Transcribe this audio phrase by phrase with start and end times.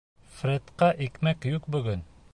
[0.37, 2.07] —Фредҡа икмәк юҡ бөгөн.